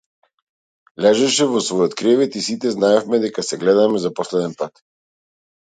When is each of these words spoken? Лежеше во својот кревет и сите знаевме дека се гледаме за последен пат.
Лежеше 1.05 1.47
во 1.51 1.61
својот 1.67 1.95
кревет 2.01 2.39
и 2.41 2.43
сите 2.47 2.73
знаевме 2.79 3.21
дека 3.27 3.47
се 3.51 3.63
гледаме 3.67 4.05
за 4.09 4.15
последен 4.23 4.59
пат. 4.65 4.87